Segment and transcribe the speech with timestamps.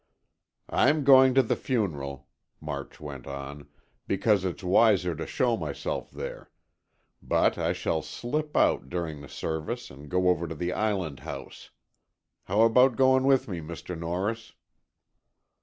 [0.71, 2.27] "I'm going to the funeral,"
[2.59, 3.67] March went on,
[4.07, 6.49] "because it's wiser to show myself there.
[7.21, 11.69] But I shall slip out, during the service, and go over to the island house.
[12.45, 13.95] How about going with me, Mr.
[13.95, 14.53] Norris?"